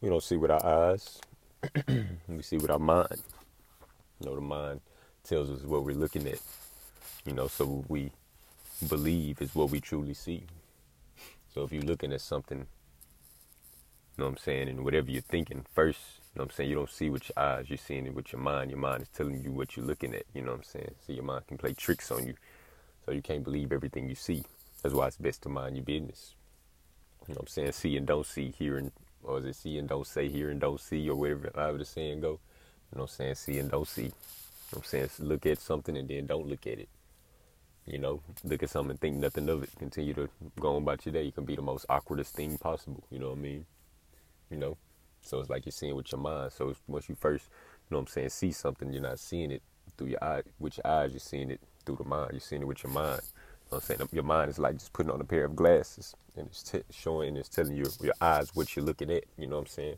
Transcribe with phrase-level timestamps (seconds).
[0.00, 1.20] We don't see with our eyes.
[2.28, 3.22] we see with our mind.
[4.18, 4.80] You know, the mind
[5.24, 6.38] tells us what we're looking at.
[7.26, 8.10] You know, so what we
[8.88, 10.44] believe is what we truly see.
[11.52, 12.66] So if you're looking at something, you
[14.16, 16.76] know what I'm saying, and whatever you're thinking first, you know what I'm saying, you
[16.76, 18.70] don't see with your eyes, you're seeing it with your mind.
[18.70, 20.94] Your mind is telling you what you're looking at, you know what I'm saying?
[21.06, 22.34] So your mind can play tricks on you.
[23.04, 24.44] So you can't believe everything you see.
[24.82, 26.34] That's why it's best to mind your business.
[27.28, 27.72] You know what I'm saying?
[27.72, 28.92] See and don't see, hear and
[29.22, 31.84] or is it see and don't say, hear and don't see, or whatever however the
[31.84, 32.40] saying go.
[32.92, 33.34] You know what I'm saying?
[33.36, 34.02] See and don't see.
[34.02, 34.08] You
[34.72, 35.08] know I'm saying?
[35.20, 36.88] Look at something and then don't look at it.
[37.86, 39.70] You know, look at something and think nothing of it.
[39.78, 40.28] Continue to
[40.58, 41.26] go on about your day.
[41.26, 43.04] It can be the most awkwardest thing possible.
[43.10, 43.66] You know what I mean?
[44.50, 44.76] You know?
[45.22, 46.52] So it's like you're seeing with your mind.
[46.52, 49.62] So once you first, you know what I'm saying, see something, you're not seeing it
[49.96, 50.42] through your eye.
[50.58, 52.30] With your eyes, you're seeing it through the mind.
[52.32, 53.20] You're seeing it with your mind.
[53.70, 54.08] What I'm saying?
[54.12, 57.36] Your mind is like just putting on a pair of glasses and it's t- showing,
[57.36, 59.24] it's telling you your eyes what you're looking at.
[59.38, 59.96] You know what I'm saying?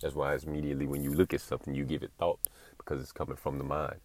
[0.00, 2.40] That's why it's immediately when you look at something, you give it thought
[2.78, 3.96] because it's coming from the mind.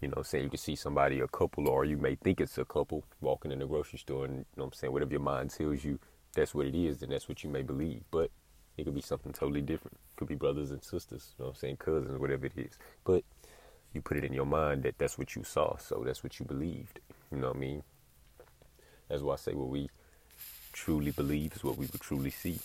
[0.00, 2.64] You know, saying you can see somebody, a couple, or you may think it's a
[2.64, 5.50] couple walking in the grocery store, and you know what I'm saying, whatever your mind
[5.50, 5.98] tells you,
[6.34, 8.02] that's what it is, then that's what you may believe.
[8.10, 8.30] But
[8.76, 9.96] it could be something totally different.
[9.96, 12.78] It could be brothers and sisters, you know what I'm saying, cousins, whatever it is.
[13.04, 13.24] But
[13.92, 16.46] you put it in your mind that that's what you saw, so that's what you
[16.46, 17.00] believed.
[17.32, 17.82] You know what I mean?
[19.08, 19.88] That's why I say what we
[20.72, 22.58] truly believe is what we would truly see.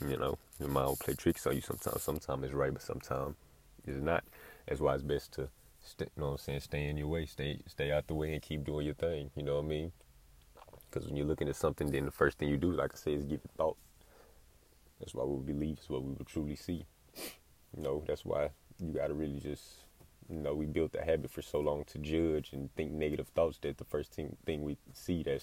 [0.00, 2.02] You know, your mind will play tricks on you sometimes.
[2.02, 3.34] Sometimes it's right, but sometimes
[3.86, 4.24] it's not.
[4.68, 5.48] That's why it's best to
[5.86, 6.60] Stay, you know what I'm saying?
[6.60, 7.26] Stay in your way.
[7.26, 9.30] Stay stay out the way and keep doing your thing.
[9.36, 9.92] You know what I mean?
[10.90, 13.12] Because when you're looking at something, then the first thing you do, like I say,
[13.14, 13.76] is give it thought.
[14.98, 16.84] That's why we believe is what we will truly see.
[17.76, 18.50] You know, that's why
[18.80, 19.84] you got to really just,
[20.28, 23.58] you know, we built the habit for so long to judge and think negative thoughts
[23.58, 25.42] that the first thing, thing we see that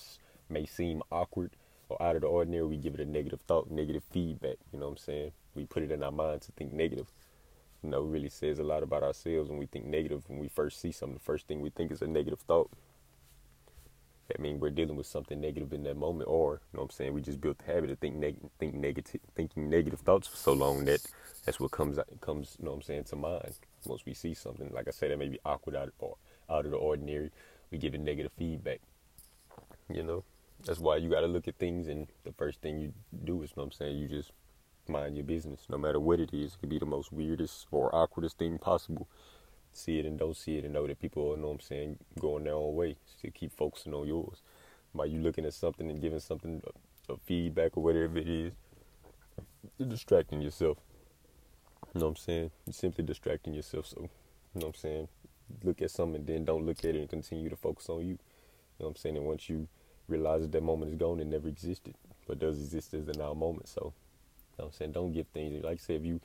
[0.54, 1.52] may seem awkward
[1.90, 4.58] or out of the ordinary, we give it a negative thought, negative feedback.
[4.72, 5.32] You know what I'm saying?
[5.56, 7.08] We put it in our mind to think negative
[7.84, 10.24] you know, it really says a lot about ourselves when we think negative.
[10.28, 12.72] When we first see something, the first thing we think is a negative thought.
[14.30, 16.90] That means we're dealing with something negative in that moment, or you know what I'm
[16.92, 20.38] saying, we just built the habit of think neg- think negative, thinking negative thoughts for
[20.38, 21.02] so long that
[21.46, 23.54] that's what comes comes, you know what I'm saying, to mind.
[23.86, 26.16] Once we see something, like I said, that may be awkward out or
[26.50, 27.32] out of the ordinary,
[27.70, 28.80] we give it negative feedback.
[29.94, 30.24] You know,
[30.66, 32.94] that's why you got to look at things, and the first thing you
[33.24, 34.32] do is, you know what I'm saying, you just
[34.88, 36.54] mind your business, no matter what it is.
[36.54, 39.08] It could be the most weirdest or awkwardest thing possible.
[39.72, 41.98] See it and don't see it, and know that people, you know what I'm saying,
[42.20, 42.98] going their own way.
[43.06, 44.42] So keep focusing on yours.
[44.94, 46.62] By you looking at something and giving something
[47.10, 48.54] a, a feedback or whatever it is,
[49.78, 50.78] you're distracting yourself.
[51.94, 52.52] You know what I'm saying?
[52.66, 53.88] You're simply distracting yourself.
[53.88, 55.08] So, you know what I'm saying?
[55.64, 58.06] Look at something and then don't look at it and continue to focus on you.
[58.06, 58.18] You
[58.80, 59.18] know what I'm saying?
[59.18, 59.68] And once you
[60.08, 61.96] realize that moment is gone, it never existed,
[62.28, 63.68] but does exist as a now moment.
[63.68, 63.94] So,
[64.58, 64.92] know what I'm saying?
[64.94, 66.22] Don't give things like I said, if you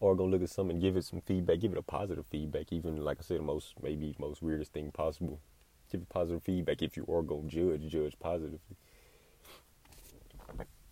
[0.00, 2.96] are gonna look at something, give it some feedback, give it a positive feedback, even
[3.04, 5.40] like I said, the most maybe most weirdest thing possible.
[5.90, 6.82] Give it positive feedback.
[6.82, 8.76] If you are gonna judge, judge positively.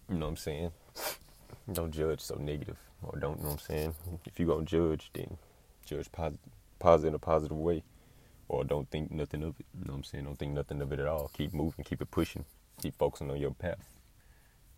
[0.09, 0.71] You know what I'm saying?
[1.73, 3.95] Don't judge so negative, or don't you know what I'm saying.
[4.27, 5.37] If you're gonna judge, then
[5.85, 6.41] judge positive,
[6.79, 7.83] positive in a positive way,
[8.51, 9.67] or don't think nothing of it.
[9.79, 10.25] You know what I'm saying?
[10.25, 11.31] Don't think nothing of it at all.
[11.33, 12.45] Keep moving, keep it pushing,
[12.83, 13.89] keep focusing on your path.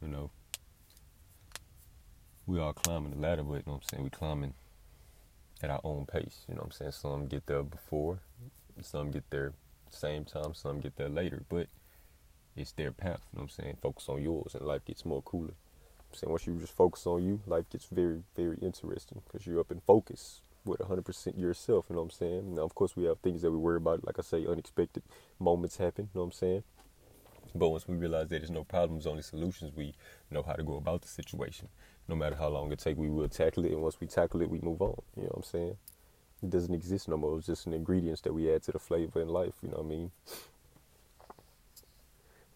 [0.01, 0.31] You know
[2.47, 4.05] we all climbing the ladder, but you know what I'm saying?
[4.05, 4.55] We climbing
[5.63, 6.45] at our own pace.
[6.49, 6.93] You know what I'm saying?
[6.93, 8.19] Some get there before,
[8.81, 9.53] some get there
[9.91, 11.69] same time, some get there later, but
[12.57, 13.21] it's their path.
[13.33, 13.77] You know what I'm saying?
[13.81, 15.55] Focus on yours, and life gets more cooler.
[16.11, 19.61] I'm saying once you just focus on you, life gets very, very interesting because you're
[19.61, 21.87] up in focus with 100% yourself.
[21.89, 22.55] You know what I'm saying?
[22.55, 24.07] Now, of course, we have things that we worry about.
[24.07, 25.03] Like I say, unexpected
[25.39, 26.09] moments happen.
[26.13, 26.63] You know what I'm saying?
[27.55, 29.95] But once we realize that there's no problems, only solutions, we
[30.31, 31.69] know how to go about the situation
[32.09, 33.73] no matter how long it take, we will tackle it.
[33.73, 35.01] And once we tackle it, we move on.
[35.17, 35.77] You know what I'm saying?
[36.43, 37.39] It doesn't exist no more.
[37.39, 39.55] It's just an ingredients that we add to the flavor in life.
[39.63, 40.11] You know what I mean?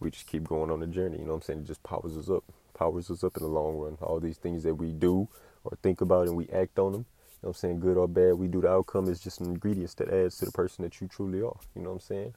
[0.01, 1.19] We just keep going on the journey.
[1.19, 1.61] You know what I'm saying?
[1.61, 2.45] It just powers us up.
[2.75, 3.97] Powers us up in the long run.
[4.03, 5.29] All these things that we do
[5.65, 7.07] or think about and we act on them.
[7.47, 7.79] Know I'm saying?
[7.79, 10.51] Good or bad, we do the outcome is just an ingredients that adds to the
[10.51, 11.57] person that you truly are.
[11.77, 12.35] You know what I'm saying?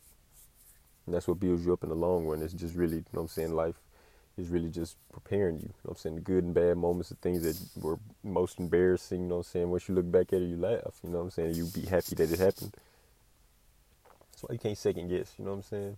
[1.08, 2.44] And that's what builds you up in the long run.
[2.44, 3.82] It's just really, you know what I'm saying, life
[4.38, 5.64] is really just preparing you.
[5.64, 6.16] You know what I'm saying?
[6.18, 9.52] The good and bad moments, the things that were most embarrassing, you know what I'm
[9.52, 9.72] saying?
[9.72, 11.00] Once you look back at it, you laugh.
[11.04, 11.56] You know what I'm saying?
[11.56, 12.76] You be happy that it happened.
[14.32, 15.98] That's why you can't second guess, you know what I'm saying?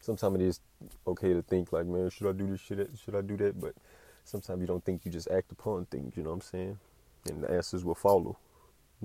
[0.00, 0.60] Sometimes it is
[1.06, 3.60] okay to think like, man, should I do this, I, should I do that?
[3.60, 3.76] But
[4.24, 6.78] sometimes you don't think, you just act upon things, you know what I'm saying?
[7.28, 8.38] And the answers will follow.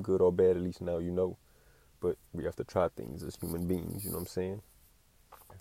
[0.02, 1.38] Good or bad, at least now you know.
[2.02, 4.62] But we have to try things as human beings, you know what I'm saying?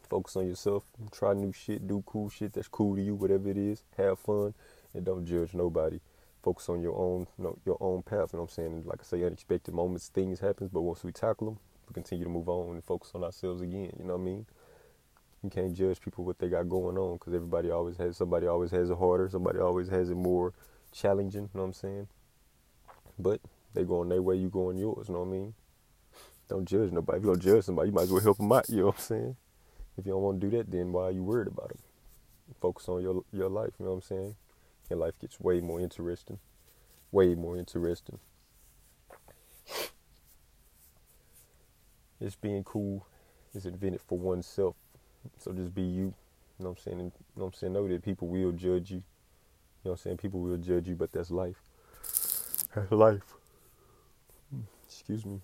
[0.09, 0.85] Focus on yourself.
[1.13, 1.87] Try new shit.
[1.87, 3.83] Do cool shit that's cool to you, whatever it is.
[3.97, 4.55] Have fun.
[4.93, 6.01] And don't judge nobody.
[6.43, 8.33] focus on your own, you know, your own path.
[8.33, 8.83] You know what I'm saying?
[8.85, 11.59] like I say, unexpected moments, things happen, but once we tackle them,
[11.89, 13.93] we continue to move on and focus on ourselves again.
[13.99, 14.47] You know what I mean?
[15.43, 18.71] You can't judge people what they got going on because everybody always has somebody always
[18.73, 20.53] has it harder, somebody always has it more
[20.93, 21.43] challenging.
[21.43, 22.09] You know what I'm saying?
[23.19, 23.41] But
[23.75, 25.09] they going their way, you going yours.
[25.09, 25.55] You know what I mean?
[26.49, 27.19] Don't judge nobody.
[27.19, 28.69] If you don't judge somebody, you might as well help them out.
[28.69, 29.37] You know what I'm saying?
[29.97, 31.79] If you don't want to do that, then why are you worried about them?
[32.61, 33.73] Focus on your your life.
[33.79, 34.37] You know what I'm saying?
[34.91, 36.39] Your life gets way more interesting.
[37.11, 38.19] Way more interesting.
[42.21, 43.07] Just being cool
[43.55, 44.77] is invented for oneself.
[45.39, 46.15] So just be you.
[46.59, 46.99] You know what I'm saying?
[46.99, 47.73] You know what I'm saying?
[47.73, 48.99] Know that people will judge you.
[48.99, 49.03] You
[49.85, 50.17] know what I'm saying?
[50.19, 51.63] People will judge you, but that's life.
[52.91, 53.35] Life.
[54.87, 55.41] Excuse me.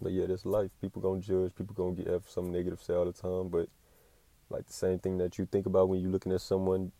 [0.00, 0.70] But yeah, that's life.
[0.80, 1.54] People gonna judge.
[1.54, 3.48] People gonna get have some negative say all the time.
[3.48, 3.68] But
[4.48, 6.92] like the same thing that you think about when you're looking at someone,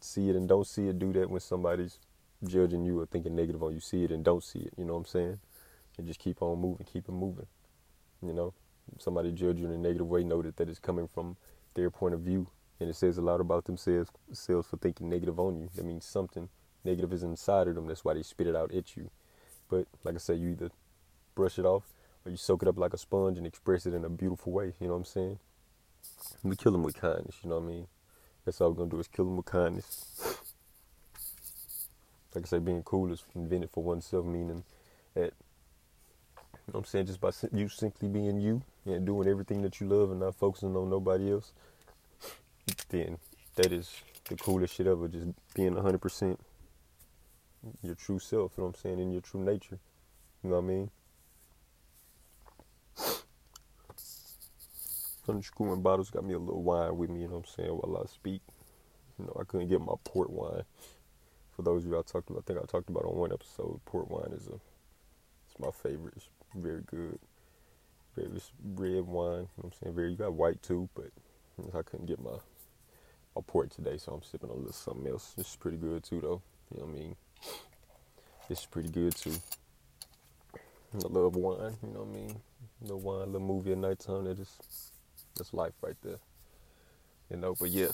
[0.00, 0.98] see it and don't see it.
[0.98, 1.98] Do that when somebody's
[2.44, 3.80] judging you or thinking negative on you.
[3.80, 4.72] See it and don't see it.
[4.76, 5.38] You know what I'm saying?
[5.98, 6.86] And just keep on moving.
[6.90, 7.46] Keep it moving.
[8.22, 8.54] You know,
[8.98, 10.24] somebody judge you in a negative way.
[10.24, 11.36] Know that that is coming from
[11.74, 12.48] their point of view,
[12.78, 15.68] and it says a lot about themselves, themselves for thinking negative on you.
[15.74, 16.48] That means something
[16.84, 17.86] negative is inside of them.
[17.86, 19.10] That's why they spit it out at you.
[19.68, 20.70] But like I said, you either
[21.34, 21.84] brush it off
[22.24, 24.74] or you soak it up like a sponge and express it in a beautiful way.
[24.80, 25.38] You know what I'm saying?
[26.42, 27.36] We kill them with kindness.
[27.42, 27.86] You know what I mean?
[28.44, 30.38] That's all we're gonna do is kill them with kindness.
[32.34, 34.64] Like I said, being cool is invented for oneself, meaning
[35.14, 35.32] that
[36.70, 39.80] you know what I'm saying, just by you simply being you and doing everything that
[39.80, 41.52] you love and not focusing on nobody else,
[42.88, 43.18] then
[43.56, 43.92] that is
[44.28, 45.08] the coolest shit ever.
[45.08, 46.38] Just being 100%
[47.82, 49.78] your true self, you know what I'm saying, in your true nature.
[50.42, 50.90] You know what I mean?
[55.28, 58.02] Unscrewing bottles got me a little wine with me, you know what I'm saying, while
[58.02, 58.40] I speak.
[59.18, 60.64] You know, I couldn't get my port wine.
[61.54, 63.80] For those of you I talked about, I think I talked about on one episode,
[63.84, 66.14] port wine is a it's my favorite.
[66.16, 67.18] It's very good.
[68.16, 68.28] Very
[68.74, 69.94] red wine, you know what I'm saying?
[69.94, 71.10] Very you got white too, but
[71.78, 72.38] I couldn't get my
[73.36, 75.34] my port today, so I'm sipping a little something else.
[75.38, 76.42] It's pretty good too though.
[76.72, 77.16] You know what I mean?
[78.48, 79.34] It's pretty good too.
[80.92, 82.40] I love wine, you know what I mean?
[82.82, 84.58] The wine, the movie at nighttime, that is
[85.36, 86.18] that's life right there.
[87.30, 87.92] You know, but yeah.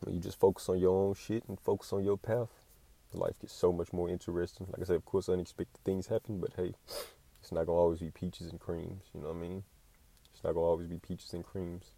[0.00, 2.50] When you just focus on your own shit and focus on your path,
[3.14, 4.66] life gets so much more interesting.
[4.70, 6.74] Like I said, of course unexpected things happen, but hey,
[7.40, 9.62] it's not gonna always be peaches and creams, you know what I mean?
[10.34, 11.92] It's not gonna always be peaches and creams.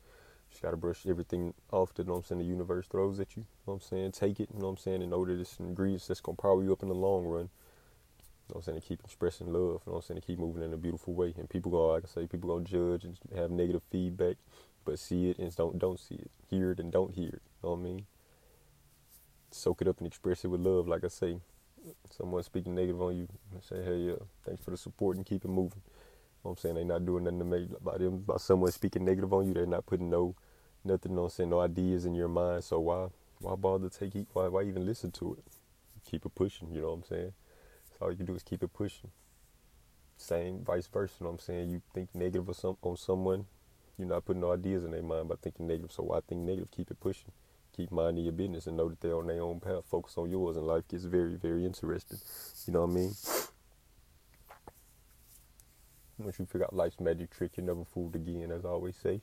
[0.51, 3.43] Just gotta brush everything off that you know I'm saying the universe throws at you.
[3.43, 4.13] You know I'm saying?
[4.13, 6.73] Take it, you know I'm saying, and know that it's ingredients that's gonna power you
[6.73, 7.51] up in the long run.
[8.49, 8.81] You know I'm saying?
[8.81, 10.21] To keep expressing love, you know I'm saying?
[10.21, 11.35] To keep moving in a beautiful way.
[11.37, 14.37] And people go, like I say, people gonna judge and have negative feedback,
[14.85, 16.31] but see it and don't don't see it.
[16.49, 17.43] Hear it and don't hear it.
[17.63, 18.07] You know what I mean?
[19.51, 21.41] Soak it up and express it with love, like I say.
[22.11, 23.29] Someone speaking negative on you,
[23.63, 24.15] say, hey, yeah,
[24.45, 25.81] thanks for the support and keep it moving.
[26.51, 26.75] I'm saying?
[26.77, 29.55] They not doing nothing to make about them about someone speaking negative on you.
[29.55, 30.35] They're not putting no
[30.85, 32.65] nothing, what saying, no ideas in your mind.
[32.65, 33.09] So why
[33.41, 34.29] why bother take it?
[34.33, 35.45] Why why even listen to it?
[36.11, 37.33] Keep it pushing, you know what I'm saying?
[37.91, 39.11] So all you can do is keep it pushing.
[40.17, 41.15] Same, vice versa.
[41.21, 41.71] You know what I'm saying?
[41.71, 43.47] You think negative some, on someone,
[43.99, 45.93] you're not putting no ideas in their mind by thinking negative.
[45.93, 46.71] So why think negative?
[46.71, 47.33] Keep it pushing.
[47.77, 49.85] Keep minding your business and know that they're on their own path.
[49.89, 52.19] Focus on yours, and life gets very, very interesting.
[52.67, 53.13] You know what I mean?
[56.19, 59.21] Once you figure out life's magic trick, you're never fooled again, as I always say.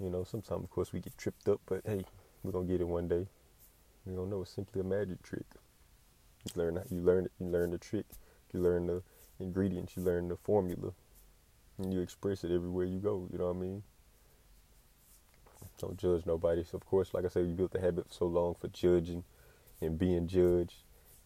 [0.00, 2.04] You know, sometimes, of course, we get tripped up, but hey,
[2.42, 3.26] we're going to get it one day.
[4.06, 5.46] You don't know it's simply a magic trick.
[6.44, 7.32] You learn you learn it.
[7.38, 8.06] You learn the trick.
[8.52, 9.02] You learn the
[9.38, 9.96] ingredients.
[9.96, 10.92] You learn the formula,
[11.78, 13.28] and you express it everywhere you go.
[13.32, 13.82] You know what I mean?
[15.78, 16.64] Don't judge nobody.
[16.64, 19.24] So of course, like I said, you built the habit so long for judging
[19.80, 20.82] and being judged.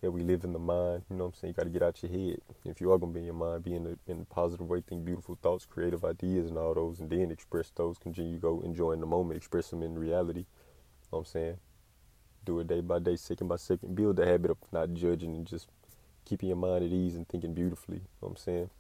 [0.07, 1.03] Yeah, we live in the mind.
[1.11, 1.55] You know what I'm saying?
[1.55, 2.39] You got to get out your head.
[2.65, 4.81] If you are gonna be in your mind, be in a, in a positive way,
[4.81, 7.99] think beautiful thoughts, creative ideas, and all those, and then express those.
[7.99, 10.41] Continue go enjoying the moment, express them in reality.
[10.41, 10.47] You
[11.13, 11.57] know what I'm saying?
[12.45, 13.97] do it day by day, second by second.
[13.97, 15.69] Build the habit of not judging and just
[16.25, 17.97] keeping your mind at ease and thinking beautifully.
[17.97, 18.71] You know what I'm saying?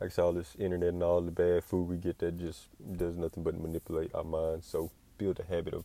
[0.00, 2.68] Like I said, all this internet and all the bad food we get that just
[2.96, 4.66] does nothing but manipulate our minds.
[4.66, 5.84] So build a habit of,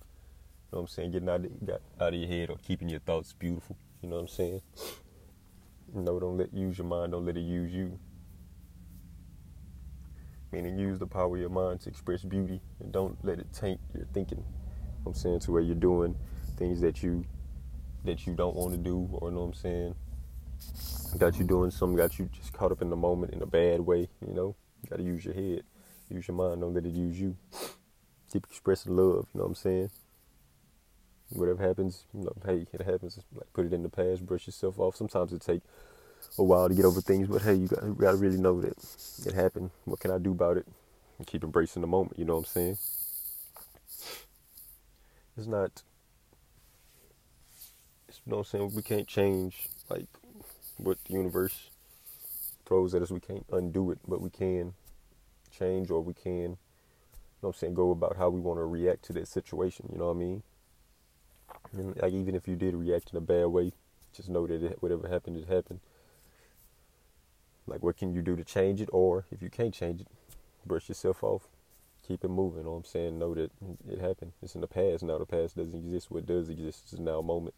[0.73, 1.51] know what I'm saying, getting out of,
[2.01, 3.77] out of your head or keeping your thoughts beautiful.
[4.01, 4.61] You know what I'm saying?
[5.93, 7.99] Know, don't let use your mind, don't let it use you.
[10.51, 13.79] Meaning use the power of your mind to express beauty and don't let it taint
[13.95, 14.43] your thinking.
[15.05, 16.15] I'm saying to where you're doing
[16.57, 17.25] things that you
[18.05, 19.95] that you don't want to do, or you know what I'm saying,
[21.17, 23.79] got you doing something, got you just caught up in the moment in a bad
[23.81, 24.09] way.
[24.27, 25.63] You know, you got to use your head,
[26.09, 26.61] use your mind.
[26.61, 27.37] Don't let it use you.
[28.31, 29.27] Keep expressing love.
[29.33, 29.89] You know what I'm saying?
[31.33, 33.19] Whatever happens, you know, hey, it happens.
[33.33, 34.95] Like put it in the past, brush yourself off.
[34.95, 35.61] Sometimes it take
[36.37, 38.61] a while to get over things, but hey, you got, you got to really know
[38.61, 38.73] that
[39.25, 39.71] it happened.
[39.85, 40.67] What can I do about it?
[41.17, 42.17] And keep embracing the moment.
[42.17, 42.77] You know what I'm saying?
[45.37, 45.83] It's not.
[48.07, 48.75] It's, you know what I'm saying?
[48.75, 50.07] We can't change like
[50.77, 51.69] what the universe
[52.65, 53.11] throws at us.
[53.11, 54.73] We can't undo it, but we can
[55.57, 56.57] change or we can, you know
[57.41, 59.89] what I'm saying, go about how we want to react to that situation.
[59.91, 60.43] You know what I mean?
[61.71, 63.71] And like even if you did react in a bad way,
[64.15, 65.79] just know that it, whatever happened, it happened.
[67.65, 68.89] Like what can you do to change it?
[68.91, 70.07] Or if you can't change it,
[70.65, 71.47] brush yourself off.
[72.07, 72.59] Keep it moving.
[72.59, 73.17] You know what I'm saying?
[73.17, 73.51] Know that
[73.89, 74.33] it happened.
[74.41, 75.03] It's in the past.
[75.03, 76.11] Now the past doesn't exist.
[76.11, 77.55] What does exist is now a moment.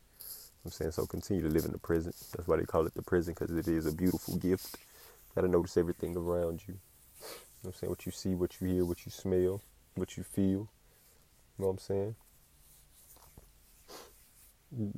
[0.63, 2.15] I'm saying so continue to live in the present.
[2.35, 4.77] That's why they call it the present because it is a beautiful gift.
[5.35, 6.73] Gotta notice everything around you.
[6.73, 7.29] you know
[7.61, 7.89] what I'm saying?
[7.89, 9.61] What you see, what you hear, what you smell,
[9.95, 10.43] what you feel.
[10.43, 10.67] You
[11.59, 12.15] know what I'm saying?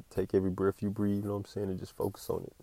[0.09, 2.53] Take every breath you breathe, you know what I'm saying, and just focus on it.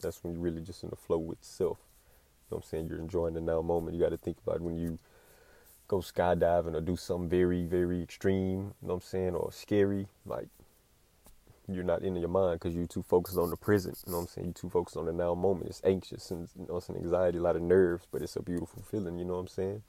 [0.00, 1.78] That's when you're really just in the flow with self.
[1.78, 2.88] You know what I'm saying?
[2.88, 3.96] You're enjoying the now moment.
[3.96, 4.98] You got to think about when you
[5.88, 10.08] go skydiving or do something very, very extreme, you know what I'm saying, or scary,
[10.24, 10.48] like
[11.68, 13.98] you're not in your mind because you're too focused on the present.
[14.06, 14.46] You know what I'm saying?
[14.46, 15.68] You're too focused on the now moment.
[15.68, 18.42] It's anxious and you know, it's an anxiety, a lot of nerves, but it's a
[18.42, 19.18] beautiful feeling.
[19.18, 19.82] You know what I'm saying?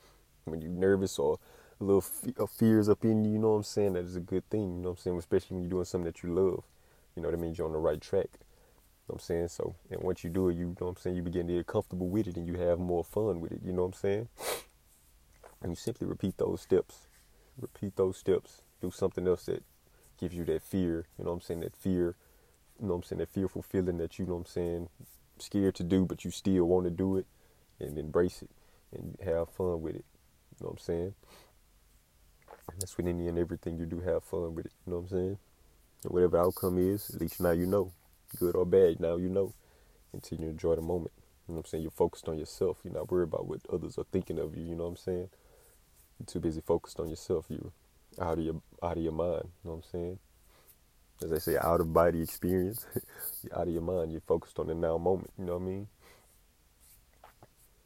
[0.45, 1.39] When you're nervous or
[1.79, 3.93] little f- uh, fears up in you, you know what I'm saying?
[3.93, 5.17] That is a good thing, you know what I'm saying?
[5.17, 6.63] Especially when you're doing something that you love.
[7.15, 8.29] You know, that means you're on the right track.
[8.33, 9.47] You know what I'm saying?
[9.49, 11.53] So, and once you do it, you, you know what I'm saying, you begin to
[11.53, 13.93] get comfortable with it and you have more fun with it, you know what I'm
[13.93, 14.27] saying?
[15.59, 17.07] And you simply repeat those steps.
[17.59, 18.61] Repeat those steps.
[18.79, 19.63] Do something else that
[20.19, 21.61] gives you that fear, you know what I'm saying?
[21.61, 22.15] That fear,
[22.79, 23.19] you know what I'm saying?
[23.19, 24.89] That fearful feeling that you know what I'm saying,
[25.39, 27.25] scared to do, but you still want to do it
[27.79, 28.49] and embrace it
[28.91, 30.05] and have fun with it.
[30.59, 31.13] You know what I'm saying?
[32.79, 34.71] That's when any and everything you do, have fun with it.
[34.85, 35.37] You know what I'm saying?
[36.03, 37.91] And whatever outcome is, at least now you know.
[38.39, 39.53] Good or bad, now you know.
[40.13, 41.11] Until you enjoy the moment.
[41.47, 41.81] You know what I'm saying?
[41.83, 42.79] You're focused on yourself.
[42.83, 44.63] You're not worried about what others are thinking of you.
[44.63, 45.29] You know what I'm saying?
[46.19, 47.45] You're too busy focused on yourself.
[47.49, 47.71] You're
[48.19, 49.43] out of your out of your mind.
[49.63, 50.19] You know what I'm saying?
[51.23, 52.85] As they say, out of body experience.
[53.43, 54.11] you're out of your mind.
[54.11, 55.31] You're focused on the now moment.
[55.37, 55.87] You know what I mean?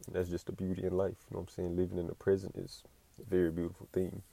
[0.08, 1.18] And that's just the beauty in life.
[1.30, 1.76] You know what I'm saying?
[1.76, 2.84] Living in the present is
[3.20, 4.24] a very beautiful thing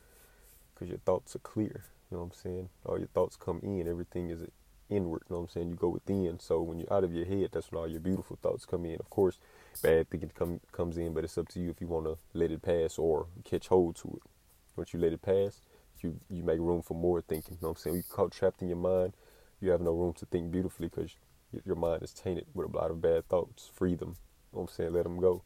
[0.79, 1.85] because your thoughts are clear.
[2.11, 2.69] You know what I'm saying?
[2.85, 3.89] All your thoughts come in.
[3.89, 4.43] Everything is
[4.89, 5.23] inward.
[5.29, 5.69] You know what I'm saying?
[5.71, 6.39] You go within.
[6.41, 8.97] So when you're out of your head, that's when all your beautiful thoughts come in.
[9.01, 9.39] Of course,
[9.83, 12.51] bad thinking come comes in, but it's up to you if you want to let
[12.51, 14.31] it pass or catch hold to it.
[14.77, 15.61] Once you let it pass,
[16.01, 17.55] you you make room for more thinking.
[17.55, 17.97] You know what I'm saying?
[17.97, 19.15] you're caught trapped in your mind,
[19.61, 21.17] you have no room to think beautifully because
[21.65, 23.71] your mind is tainted with a lot of bad thoughts.
[23.75, 24.17] Free them.
[24.53, 24.93] You know what I'm saying?
[24.93, 25.43] Let them go,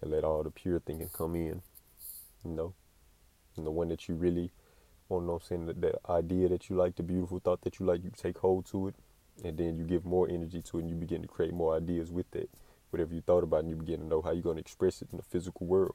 [0.00, 1.62] and let all the pure thinking come in.
[2.44, 2.74] You know,
[3.56, 4.50] and the one that you really
[5.10, 8.04] on, I'm saying, the, the idea that you like, the beautiful thought that you like,
[8.04, 8.94] you take hold to it,
[9.44, 12.10] and then you give more energy to it, and you begin to create more ideas
[12.10, 12.50] with that.
[12.90, 15.08] Whatever you thought about, and you begin to know how you're going to express it
[15.12, 15.94] in the physical world.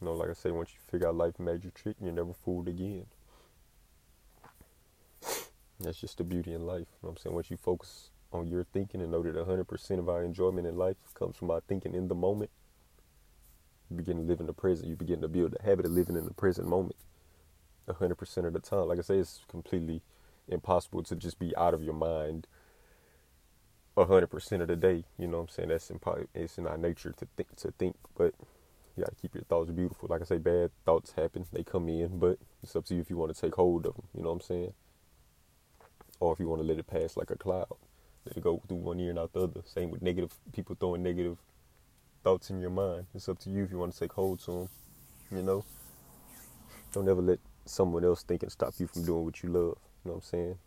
[0.00, 2.68] You know, like I say, once you figure out life magic trick, you're never fooled
[2.68, 3.06] again.
[5.80, 6.78] That's just the beauty in life.
[6.80, 7.34] You know what I'm saying?
[7.34, 10.96] Once you focus on your thinking and know that 100% of our enjoyment in life
[11.14, 12.50] comes from our thinking in the moment,
[13.90, 14.88] you begin to live in the present.
[14.88, 16.96] You begin to build the habit of living in the present moment.
[17.88, 18.88] 100% of the time.
[18.88, 20.02] Like I say, it's completely
[20.48, 22.46] impossible to just be out of your mind
[23.96, 25.04] 100% of the day.
[25.18, 25.68] You know what I'm saying?
[25.68, 28.34] That's impo- it's in our nature to think, to think, but
[28.96, 30.08] you gotta keep your thoughts beautiful.
[30.08, 33.10] Like I say, bad thoughts happen, they come in, but it's up to you if
[33.10, 34.04] you want to take hold of them.
[34.14, 34.72] You know what I'm saying?
[36.20, 37.74] Or if you want to let it pass like a cloud,
[38.24, 39.62] let it go through one ear and out the other.
[39.64, 41.38] Same with negative people throwing negative
[42.22, 43.06] thoughts in your mind.
[43.14, 44.68] It's up to you if you want to take hold to them.
[45.30, 45.64] You know,
[46.92, 49.78] don't ever let someone else thinking stop you from doing what you love.
[50.04, 50.58] You know what I'm saying?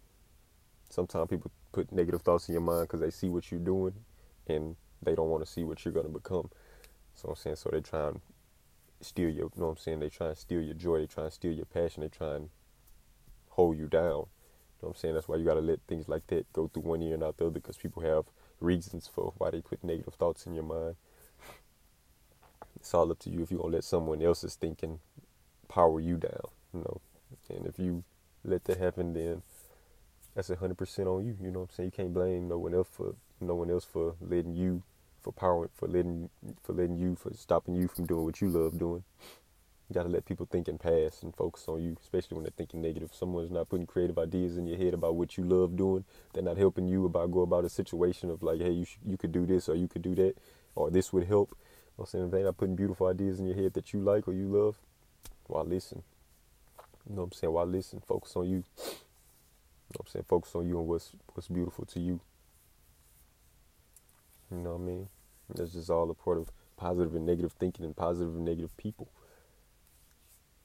[0.90, 3.94] Sometimes people put negative thoughts in your mind because they see what you're doing
[4.48, 6.50] and they don't want to see what you're going to become.
[7.16, 8.22] So I'm saying, so they try and
[9.02, 10.00] steal your, you know what I'm saying?
[10.00, 11.00] They try and steal your joy.
[11.00, 12.02] They try and steal your passion.
[12.02, 12.50] They try and
[13.50, 14.02] hold you down.
[14.02, 14.28] You know
[14.80, 15.14] what I'm saying?
[15.16, 17.38] That's why you got to let things like that go through one ear and out
[17.38, 18.26] the other because people have
[18.60, 20.96] reasons for why they put negative thoughts in your mind.
[22.78, 25.00] It's all up to you if you're going to let someone else's thinking
[25.68, 27.02] power you down you know.
[27.50, 28.04] And if you
[28.44, 29.42] let that happen, then
[30.36, 31.38] that's hundred percent on you.
[31.42, 31.88] You know what I'm saying?
[31.88, 34.84] You can't blame no one else for no one else for letting you,
[35.22, 36.30] for power, for letting
[36.62, 39.04] for letting you, for stopping you from doing what you love doing.
[39.90, 42.82] You gotta let people think and pass and focus on you, especially when they're thinking
[42.82, 43.12] negative.
[43.14, 46.04] Someone's not putting creative ideas in your head about what you love doing,
[46.34, 49.18] they're not helping you about go about a situation of like, hey, you sh- you
[49.18, 50.36] could do this or you could do that
[50.76, 51.52] or this would help.
[51.52, 51.56] You
[52.00, 54.28] know I'm saying if they're not putting beautiful ideas in your head that you like
[54.28, 54.78] or you love,
[55.48, 56.02] well, listen,
[57.08, 57.54] you know what I'm saying?
[57.54, 58.02] While listen?
[58.06, 58.64] focus on you.
[59.88, 60.26] You know what I'm saying?
[60.28, 62.20] Focus on you and what's what's beautiful to you.
[64.52, 65.08] You know what I mean?
[65.54, 69.08] That's just all a part of positive and negative thinking and positive and negative people.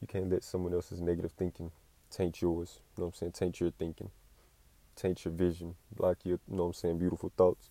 [0.00, 1.70] You can't let someone else's negative thinking
[2.10, 2.80] taint yours.
[2.96, 3.32] You know what I'm saying?
[3.32, 4.10] Taint your thinking.
[4.96, 5.76] Taint your vision.
[5.96, 7.70] Block your, you know what I'm saying, beautiful thoughts.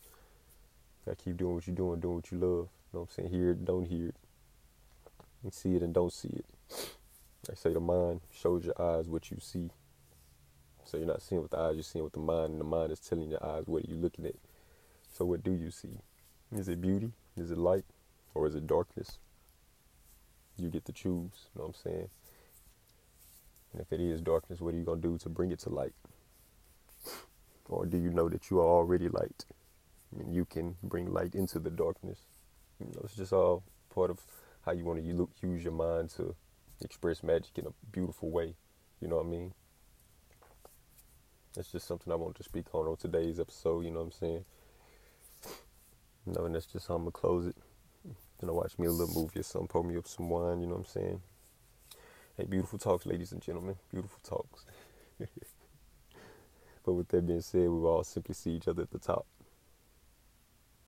[1.06, 2.50] Gotta keep doing what you're doing, doing what you love.
[2.50, 3.30] You know what I'm saying?
[3.30, 4.16] Hear it, don't hear it.
[5.44, 6.46] And see it and don't see it.
[7.48, 9.70] I say the mind shows your eyes what you see.
[10.84, 12.92] So you're not seeing with the eyes, you're seeing with the mind, and the mind
[12.92, 14.36] is telling your eyes what are you looking at.
[15.14, 16.00] So what do you see?
[16.56, 17.12] Is it beauty?
[17.38, 17.86] Is it light?
[18.34, 19.20] Or is it darkness?
[20.58, 22.10] You get to choose, you know what I'm saying?
[23.72, 25.94] And if it is darkness, what are you gonna do to bring it to light?
[27.70, 29.46] Or do you know that you are already light?
[30.18, 32.18] And you can bring light into the darkness.
[32.80, 33.62] You know, it's just all
[33.94, 34.20] part of
[34.66, 36.36] how you want to use your mind to
[36.82, 38.56] express magic in a beautiful way.
[39.02, 39.54] You know what I mean?
[41.56, 43.86] That's just something I want to speak on on today's episode.
[43.86, 44.46] You know what I'm saying?
[46.26, 47.56] You know, and that's just how I'm gonna close it.
[48.40, 50.62] Gonna watch me a little movie or something, pour me up some wine.
[50.62, 51.22] You know what I'm saying?
[52.38, 53.76] Hey, beautiful talks, ladies and gentlemen.
[53.92, 54.66] Beautiful talks.
[56.86, 59.26] but with that being said, we will all simply see each other at the top.